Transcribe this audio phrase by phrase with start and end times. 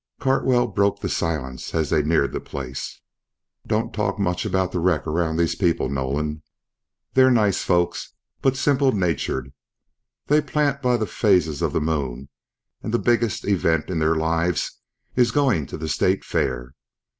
[0.19, 3.01] Cartwell broke the silence as they neared the place.
[3.67, 6.41] "Don't talk much about the wreck around these people, Nolan.
[7.13, 9.53] They're nice folks, but simple natured.
[10.25, 12.29] They plant by the phases of the moon
[12.81, 14.79] and the biggest event in their lives
[15.15, 16.73] is going to the state fair.